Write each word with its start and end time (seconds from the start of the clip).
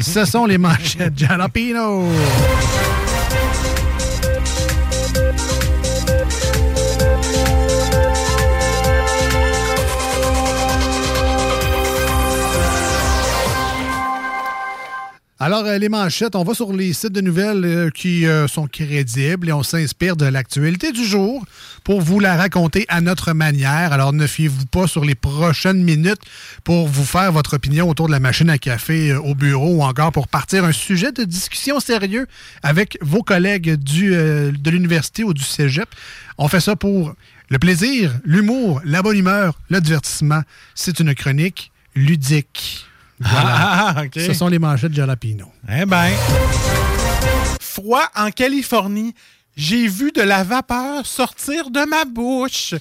Ce 0.00 0.24
sont 0.24 0.46
les 0.46 0.58
manchettes 0.58 1.16
Jalapino. 1.16 2.04
Alors, 15.48 15.64
euh, 15.64 15.78
les 15.78 15.88
manchettes, 15.88 16.36
on 16.36 16.44
va 16.44 16.52
sur 16.52 16.74
les 16.74 16.92
sites 16.92 17.14
de 17.14 17.22
nouvelles 17.22 17.64
euh, 17.64 17.88
qui 17.88 18.26
euh, 18.26 18.46
sont 18.48 18.66
crédibles 18.66 19.48
et 19.48 19.52
on 19.54 19.62
s'inspire 19.62 20.14
de 20.14 20.26
l'actualité 20.26 20.92
du 20.92 21.06
jour 21.06 21.42
pour 21.84 22.02
vous 22.02 22.20
la 22.20 22.36
raconter 22.36 22.84
à 22.90 23.00
notre 23.00 23.32
manière. 23.32 23.94
Alors, 23.94 24.12
ne 24.12 24.26
fiez-vous 24.26 24.66
pas 24.66 24.86
sur 24.86 25.06
les 25.06 25.14
prochaines 25.14 25.82
minutes 25.82 26.20
pour 26.64 26.86
vous 26.86 27.02
faire 27.02 27.32
votre 27.32 27.56
opinion 27.56 27.88
autour 27.88 28.08
de 28.08 28.12
la 28.12 28.20
machine 28.20 28.50
à 28.50 28.58
café 28.58 29.14
au 29.14 29.34
bureau 29.34 29.76
ou 29.76 29.82
encore 29.84 30.12
pour 30.12 30.28
partir 30.28 30.66
un 30.66 30.72
sujet 30.72 31.12
de 31.12 31.24
discussion 31.24 31.80
sérieux 31.80 32.26
avec 32.62 32.98
vos 33.00 33.22
collègues 33.22 33.76
de 33.76 34.70
l'université 34.70 35.24
ou 35.24 35.32
du 35.32 35.44
cégep. 35.44 35.88
On 36.36 36.48
fait 36.48 36.60
ça 36.60 36.76
pour 36.76 37.14
le 37.48 37.58
plaisir, 37.58 38.12
l'humour, 38.22 38.82
la 38.84 39.00
bonne 39.00 39.16
humeur, 39.16 39.58
le 39.70 39.80
divertissement. 39.80 40.42
C'est 40.74 41.00
une 41.00 41.14
chronique 41.14 41.72
ludique. 41.94 42.87
Voilà. 43.20 43.50
Ah, 43.50 44.02
OK. 44.04 44.12
Ce 44.14 44.32
sont 44.32 44.48
les 44.48 44.58
manchettes 44.58 44.94
Jalapino. 44.94 45.50
Eh 45.68 45.84
ben. 45.84 46.10
Froid 47.60 48.08
en 48.14 48.30
Californie. 48.30 49.14
J'ai 49.56 49.88
vu 49.88 50.12
de 50.12 50.22
la 50.22 50.44
vapeur 50.44 51.04
sortir 51.04 51.70
de 51.70 51.80
ma 51.84 52.04
bouche. 52.04 52.74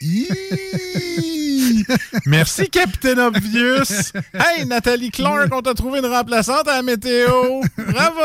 Merci, 2.26 2.70
Captain 2.70 3.18
Obvious. 3.18 4.12
Hey, 4.32 4.64
Nathalie 4.64 5.10
Clark, 5.10 5.52
on 5.52 5.62
t'a 5.62 5.74
trouvé 5.74 5.98
une 5.98 6.06
remplaçante 6.06 6.68
à 6.68 6.76
la 6.76 6.82
météo. 6.82 7.62
Bravo! 7.76 8.20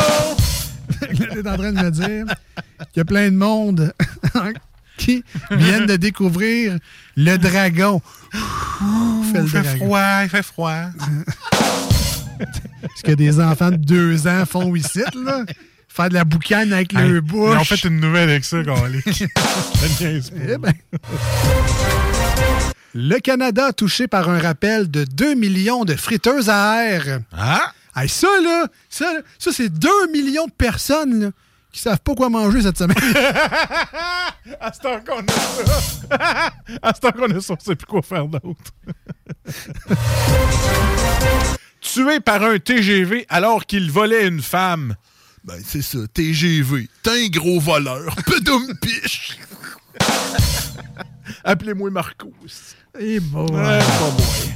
Tu 1.15 1.23
es 1.23 1.47
en 1.47 1.57
train 1.57 1.73
de 1.73 1.81
me 1.83 1.91
dire 1.91 2.25
qu'il 2.93 2.97
y 2.97 2.99
a 2.99 3.05
plein 3.05 3.29
de 3.29 3.35
monde 3.35 3.93
qui 4.97 5.23
viennent 5.51 5.85
de 5.85 5.95
découvrir 5.95 6.77
le 7.15 7.37
dragon. 7.37 8.01
Fait 9.31 9.39
Il 9.43 9.47
fait 9.49 9.61
dragon. 9.61 9.77
froid, 9.85 10.23
il 10.23 10.29
fait 10.29 10.43
froid. 10.43 10.81
Ce 12.95 13.03
que 13.03 13.11
des 13.13 13.39
enfants 13.39 13.71
de 13.71 13.77
deux 13.77 14.27
ans 14.27 14.45
font 14.45 14.75
ici, 14.75 15.01
là. 15.15 15.43
Faire 15.87 16.09
de 16.09 16.13
la 16.13 16.23
boucane 16.25 16.71
avec 16.73 16.93
Hey, 16.93 17.07
le 17.09 17.15
Ils 17.15 17.21
bouche. 17.21 17.57
ont 17.57 17.63
fait 17.63 17.83
une 17.87 17.99
nouvelle 17.99 18.29
avec 18.29 18.45
ça, 18.45 18.57
pas. 18.67 18.75
Eh 20.49 20.57
ben. 20.57 20.73
Le 22.93 23.19
Canada 23.19 23.71
touché 23.73 24.07
par 24.07 24.29
un 24.29 24.39
rappel 24.39 24.89
de 24.89 25.03
2 25.05 25.35
millions 25.35 25.85
de 25.85 25.95
friteuses 25.95 26.49
à 26.49 26.83
air. 26.85 27.19
Ah! 27.35 27.71
Hey, 27.95 28.09
ça, 28.09 28.27
là, 28.43 28.67
ça, 28.89 29.11
là, 29.13 29.19
ça 29.39 29.51
c'est 29.51 29.69
2 29.69 29.89
millions 30.13 30.45
de 30.45 30.51
personnes 30.51 31.23
là, 31.23 31.29
qui 31.77 31.83
savent 31.83 31.99
pas 31.99 32.15
quoi 32.15 32.27
manger 32.29 32.63
cette 32.63 32.77
semaine. 32.77 32.97
À 34.59 34.71
ce 34.73 34.79
temps 34.79 34.99
qu'on 35.05 35.19
a 35.19 35.31
ça. 35.31 36.53
à 36.81 36.93
ce 36.93 36.99
temps 37.01 37.11
qu'on 37.11 37.29
a 37.29 37.41
ça, 37.41 37.53
on 37.53 37.59
sait 37.59 37.75
plus 37.75 37.85
quoi 37.85 38.01
faire 38.01 38.25
d'autre. 38.27 38.71
Tué 41.81 42.19
par 42.21 42.41
un 42.43 42.57
TGV 42.57 43.25
alors 43.29 43.65
qu'il 43.65 43.91
volait 43.91 44.25
une 44.25 44.41
femme. 44.41 44.95
Ben, 45.43 45.59
c'est 45.63 45.81
ça, 45.81 45.99
TGV. 46.13 46.87
T'es 47.03 47.25
un 47.25 47.27
gros 47.27 47.59
voleur. 47.59 48.15
Pedoum 48.25 48.73
piche. 48.79 49.37
Appelez-moi 51.43 51.89
Marcos. 51.91 52.31
Eh 52.99 53.19
bon. 53.19 53.47
Ouais, 53.47 53.79
pas 53.79 54.11
moi. 54.17 54.46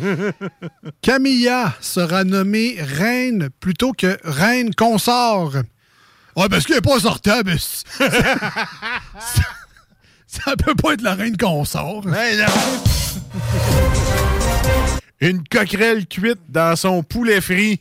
Camilla 1.02 1.74
sera 1.80 2.24
nommée 2.24 2.76
reine 2.80 3.48
plutôt 3.60 3.92
que 3.92 4.18
reine 4.24 4.74
consort. 4.74 5.52
Ouais, 6.36 6.48
parce 6.48 6.64
qu'elle 6.66 6.76
n'est 6.76 6.82
pas 6.82 7.00
sortable. 7.00 7.58
ça, 7.58 8.06
ça 10.26 10.56
peut 10.56 10.74
pas 10.74 10.94
être 10.94 11.02
la 11.02 11.14
reine 11.14 11.36
consort. 11.36 12.02
Ben. 12.02 12.46
Une 15.20 15.42
coquerelle 15.48 16.06
cuite 16.06 16.40
dans 16.48 16.76
son 16.76 17.02
poulet 17.02 17.40
frit. 17.40 17.78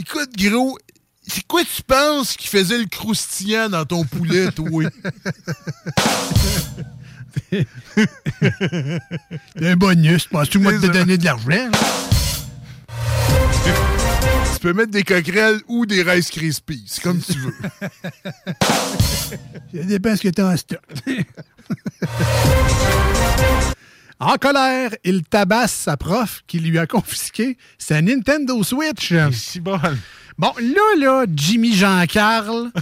Écoute, 0.00 0.30
gros, 0.36 0.76
c'est 1.26 1.46
quoi 1.46 1.62
tu 1.62 1.82
penses 1.82 2.36
qui 2.36 2.48
faisait 2.48 2.78
le 2.78 2.86
croustillant 2.86 3.68
dans 3.68 3.84
ton 3.84 4.04
poulet, 4.04 4.50
toi? 4.50 4.84
Un 9.60 9.76
bonus. 9.76 10.26
Penses-tu 10.26 10.58
moi 10.58 10.72
de 10.72 10.78
te 10.78 10.92
donner 10.92 11.16
de 11.18 11.24
l'argent? 11.24 11.70
tu 14.54 14.60
peux 14.60 14.72
mettre 14.72 14.90
des 14.90 15.04
coquerelles 15.04 15.60
ou 15.68 15.86
des 15.86 16.02
Rice 16.02 16.30
Krispies. 16.30 16.84
C'est 16.86 17.02
comme 17.02 17.20
tu 17.20 17.38
veux. 17.38 17.54
Ça 18.60 19.84
dépend 19.84 20.16
ce 20.16 20.22
que 20.22 20.28
tu 20.28 20.40
as 20.40 20.46
en 20.46 20.56
stock. 20.56 20.80
en 24.18 24.36
colère, 24.36 24.90
il 25.04 25.22
tabasse 25.22 25.72
sa 25.72 25.96
prof 25.96 26.42
qui 26.46 26.58
lui 26.58 26.78
a 26.78 26.86
confisqué 26.86 27.56
sa 27.78 28.02
Nintendo 28.02 28.62
Switch. 28.64 29.14
Si 29.32 29.60
bon. 29.60 29.78
Bon, 30.38 30.52
là, 30.60 30.96
là, 30.98 31.26
Jimmy 31.34 31.74
Jean-Carl. 31.74 32.70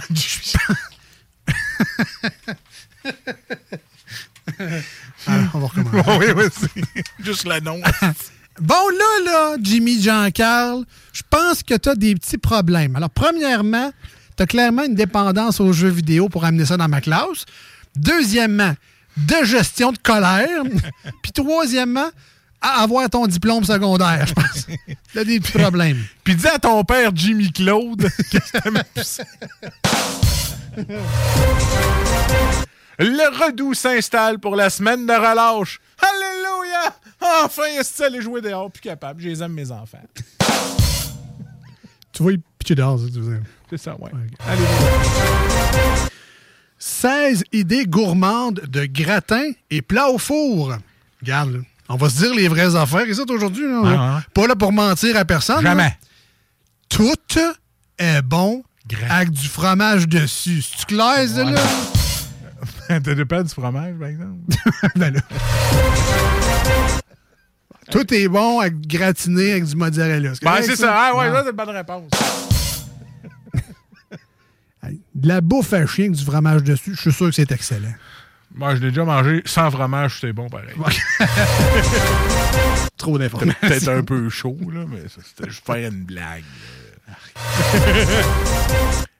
Alors, 5.27 5.55
on 5.55 5.59
va 5.59 5.67
recommencer. 5.67 5.96
Oui, 6.07 6.25
oui, 6.35 6.43
c'est 6.51 7.25
juste 7.25 7.45
l'annonce. 7.45 7.83
Bon, 8.59 8.73
là, 8.73 9.23
là, 9.23 9.57
Jimmy 9.61 10.01
Jean-Carl, 10.01 10.83
je 11.13 11.21
pense 11.29 11.61
que 11.61 11.75
tu 11.75 11.89
as 11.89 11.95
des 11.95 12.15
petits 12.15 12.39
problèmes. 12.39 12.95
Alors, 12.95 13.11
premièrement, 13.11 13.91
tu 14.35 14.41
as 14.41 14.47
clairement 14.47 14.83
une 14.83 14.95
dépendance 14.95 15.59
aux 15.59 15.71
jeux 15.73 15.89
vidéo 15.89 16.27
pour 16.27 16.43
amener 16.43 16.65
ça 16.65 16.75
dans 16.75 16.87
ma 16.87 16.99
classe. 16.99 17.45
Deuxièmement, 17.95 18.73
de 19.17 19.45
gestion 19.45 19.91
de 19.91 19.97
colère. 19.97 20.63
Puis 21.21 21.31
troisièmement, 21.33 22.09
à 22.61 22.81
avoir 22.81 23.09
ton 23.09 23.27
diplôme 23.27 23.63
secondaire, 23.63 24.25
je 24.25 24.33
pense. 24.33 24.67
Tu 25.11 25.19
as 25.19 25.23
des 25.23 25.39
petits 25.39 25.57
problèmes. 25.57 26.03
Puis 26.23 26.35
dis 26.35 26.47
à 26.47 26.57
ton 26.57 26.83
père 26.83 27.11
Jimmy 27.13 27.51
Claude 27.51 28.09
que. 28.31 28.37
Le 32.99 33.45
redoux 33.45 33.73
s'installe 33.73 34.39
pour 34.39 34.55
la 34.55 34.69
semaine 34.69 35.05
de 35.05 35.13
relâche. 35.13 35.79
Alléluia! 36.01 36.95
Enfin, 37.45 37.63
est-ce 37.79 38.03
aller 38.03 38.21
jouer 38.21 38.41
dehors? 38.41 38.71
Plus 38.71 38.81
capable. 38.81 39.21
Je 39.21 39.29
les 39.29 39.43
aime, 39.43 39.53
mes 39.53 39.71
enfants. 39.71 40.01
Tu 42.11 42.23
vois, 42.23 42.31
pitcher 42.57 42.75
dehors, 42.75 42.97
tu 42.97 43.19
veux 43.19 43.35
dire. 43.37 43.43
C'est 43.69 43.77
ça, 43.77 43.95
ouais. 43.99 44.11
16 46.79 47.43
idées 47.53 47.85
gourmandes 47.85 48.61
de 48.67 48.85
gratin 48.85 49.51
et 49.69 49.81
plats 49.81 50.09
au 50.09 50.17
four. 50.17 50.73
Regarde, 51.21 51.51
là, 51.53 51.59
on 51.89 51.95
va 51.95 52.09
se 52.09 52.17
dire 52.23 52.33
les 52.33 52.47
vraies 52.47 52.75
affaires. 52.75 53.01
Et 53.07 53.13
ça, 53.13 53.23
aujourd'hui, 53.29 53.65
Ouais, 53.65 53.89
hein? 53.89 54.15
ouais. 54.17 54.21
pas 54.33 54.47
là 54.47 54.55
pour 54.55 54.71
mentir 54.71 55.17
à 55.17 55.25
personne. 55.25 55.63
là. 55.63 55.71
Jamais. 55.71 55.97
Tout 56.89 57.15
est 57.97 58.21
bon 58.21 58.63
avec 59.09 59.31
du 59.31 59.47
fromage 59.47 60.07
dessus. 60.07 60.61
C'est 60.63 60.85
clair, 60.87 61.25
là? 61.45 61.61
T'as 63.03 63.15
dépend 63.15 63.41
du 63.41 63.49
fromage, 63.49 63.95
par 63.99 64.07
exemple? 64.07 64.39
ben 64.95 65.13
là. 65.13 65.19
Tout 67.91 68.13
est 68.13 68.27
bon 68.27 68.59
à 68.59 68.69
gratiner 68.69 69.51
avec 69.51 69.63
du 69.65 69.75
mozzarella. 69.75 70.31
Ben, 70.41 70.61
c'est 70.61 70.75
ça? 70.75 70.93
Ah, 70.93 71.17
ouais, 71.17 71.31
ça, 71.31 71.43
c'est 71.43 71.51
une 71.51 71.55
bonne 71.55 71.69
réponse. 71.69 72.11
De 75.15 75.27
la 75.27 75.41
bouffe 75.41 75.73
à 75.73 75.85
chien 75.85 76.05
avec 76.05 76.15
du 76.15 76.23
fromage 76.23 76.63
dessus, 76.63 76.95
je 76.95 77.01
suis 77.01 77.11
sûr 77.11 77.25
que 77.25 77.33
c'est 77.33 77.51
excellent. 77.51 77.93
Moi, 78.55 78.75
je 78.75 78.81
l'ai 78.81 78.89
déjà 78.89 79.03
mangé 79.03 79.41
sans 79.45 79.69
fromage, 79.69 80.19
c'est 80.21 80.31
bon 80.31 80.47
pareil. 80.47 80.75
Trop 82.97 83.17
d'informations. 83.17 83.59
Peut-être 83.67 83.89
un 83.89 84.03
peu 84.03 84.29
chaud, 84.29 84.57
là, 84.71 84.85
mais 84.87 85.01
c'était 85.09 85.49
juste 85.49 85.65
faire 85.65 85.91
une 85.91 86.05
blague. 86.05 86.43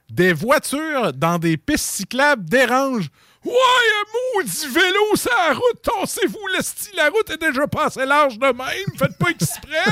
des 0.09 0.31
voitures 0.31 1.11
dans 1.13 1.37
des 1.37 1.57
pistes 1.57 1.95
cyclables 1.95 2.45
dérangent. 2.45 3.09
Ouais, 3.47 3.53
un 3.53 4.05
maudit 4.35 4.67
vélo 4.67 5.15
sur 5.15 5.31
la 5.31 5.53
route, 5.53 5.81
tassez-vous, 5.81 6.47
le 6.57 6.61
style, 6.61 6.91
la 6.97 7.09
route 7.09 7.29
est 7.29 7.37
déjà 7.37 7.65
pas 7.65 7.85
assez 7.85 8.05
large 8.05 8.37
de 8.37 8.45
même, 8.45 8.97
faites 8.97 9.17
pas 9.17 9.29
exprès! 9.29 9.85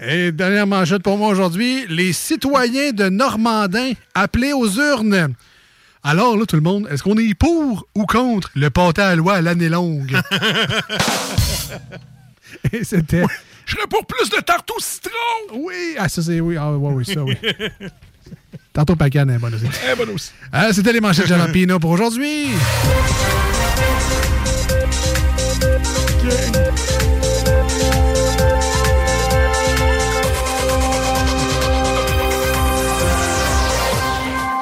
Et 0.00 0.32
dernière 0.32 0.66
manchette 0.66 1.02
pour 1.02 1.16
moi 1.16 1.28
aujourd'hui, 1.28 1.86
les 1.88 2.12
citoyens 2.12 2.90
de 2.90 3.08
Normandin 3.08 3.92
appelés 4.14 4.52
aux 4.52 4.68
urnes. 4.68 5.32
Alors 6.02 6.36
là, 6.36 6.44
tout 6.44 6.56
le 6.56 6.62
monde, 6.62 6.88
est-ce 6.90 7.04
qu'on 7.04 7.18
est 7.18 7.34
pour 7.34 7.86
ou 7.94 8.04
contre 8.04 8.50
le 8.56 8.68
pâté 8.70 9.02
à 9.02 9.14
loi 9.14 9.34
à 9.34 9.42
l'année 9.42 9.68
longue? 9.68 10.12
Et 12.72 12.82
c'était... 12.82 13.22
Je 13.64 13.76
serais 13.76 13.86
pour 13.86 14.04
plus 14.06 14.28
de 14.30 14.40
tarte 14.40 14.68
au 14.70 14.80
citron! 14.80 15.12
Oui! 15.52 15.94
Ah, 15.98 16.08
ça, 16.08 16.22
c'est... 16.22 16.40
Oui, 16.40 16.56
ah, 16.56 16.72
ouais, 16.72 16.92
oui, 16.94 17.04
ça, 17.04 17.22
oui. 17.22 17.36
Tantôt 18.72 18.96
Pacane 18.96 19.30
est 19.30 19.38
bonne 19.38 19.54
aussi. 19.54 19.66
Eh, 19.90 19.96
bonne 19.96 20.10
aussi. 20.10 20.30
Ah, 20.52 20.72
c'était 20.72 20.92
les 20.92 21.00
manchettes 21.00 21.26
Jalapino 21.26 21.78
pour 21.78 21.90
aujourd'hui. 21.90 22.48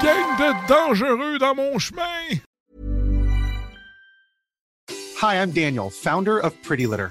Gang 0.03 0.39
de 0.39 0.69
dangereux 0.69 1.39
dans 1.39 1.55
mon 1.55 1.79
chemin! 1.79 2.41
Hi, 5.21 5.37
I'm 5.37 5.51
Daniel, 5.51 5.91
founder 5.91 6.39
of 6.39 6.55
Pretty 6.63 6.87
Litter. 6.87 7.11